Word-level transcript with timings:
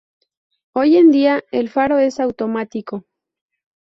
Hoy 0.73 0.97
en 0.97 1.11
día 1.11 1.43
el 1.51 1.69
faro 1.69 1.99
es 1.99 2.19
automático. 2.19 3.05